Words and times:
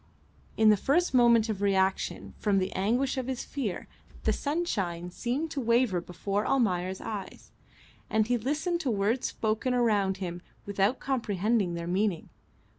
In 0.57 0.69
the 0.69 0.77
first 0.77 1.13
moment 1.13 1.47
of 1.47 1.61
reaction 1.61 2.33
from 2.39 2.57
the 2.57 2.71
anguish 2.73 3.19
of 3.19 3.27
his 3.27 3.43
fear 3.43 3.87
the 4.23 4.33
sunshine 4.33 5.11
seemed 5.11 5.51
to 5.51 5.61
waver 5.61 6.01
before 6.01 6.43
Almayer's 6.43 7.01
eyes, 7.01 7.51
and 8.09 8.25
he 8.25 8.35
listened 8.35 8.79
to 8.81 8.89
words 8.89 9.27
spoken 9.27 9.75
around 9.75 10.17
him 10.17 10.41
without 10.65 10.97
comprehending 10.99 11.75
their 11.75 11.85
meaning. 11.85 12.29